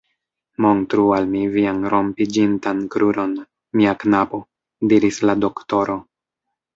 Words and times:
Montru 0.65 1.03
al 1.17 1.27
mi 1.33 1.41
vian 1.55 1.83
rompiĝintan 1.93 2.81
kruron, 2.95 3.35
mia 3.81 3.93
knabo, 4.05 4.39
diris 4.95 5.21
la 5.31 5.37
doktoro. 5.47 5.99